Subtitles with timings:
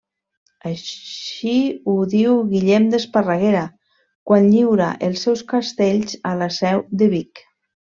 [0.69, 1.53] Així
[1.91, 3.63] ho diu Guillem d'Esparreguera,
[4.33, 7.49] quan lliura els seus castells a la seu de Vic.